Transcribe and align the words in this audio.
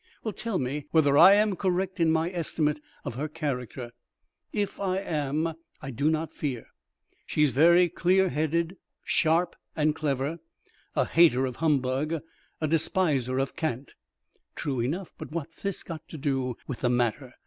"Well, 0.23 0.33
tell 0.33 0.57
me 0.57 0.87
whether 0.89 1.15
I 1.15 1.35
am 1.35 1.55
correct 1.55 1.99
in 1.99 2.09
my 2.11 2.31
estimate 2.31 2.79
of 3.05 3.13
her 3.13 3.27
character. 3.27 3.91
If 4.51 4.79
I 4.79 4.97
am, 4.97 5.53
I 5.79 5.91
do 5.91 6.09
not 6.09 6.33
fear. 6.33 6.65
She's 7.27 7.51
very 7.51 7.87
clear 7.87 8.29
headed, 8.29 8.77
sharp, 9.03 9.55
and 9.75 9.93
clever; 9.93 10.39
a 10.95 11.05
hater 11.05 11.45
of 11.45 11.57
humbug, 11.57 12.19
a 12.59 12.67
despiser 12.67 13.37
of 13.39 13.55
cant." 13.55 13.93
"True 14.55 14.79
enough; 14.79 15.13
but 15.19 15.31
what's 15.31 15.61
this 15.61 15.83
got 15.83 16.07
to 16.07 16.17
do 16.17 16.55
with 16.65 16.79
the 16.79 16.89
matter?" 16.89 17.33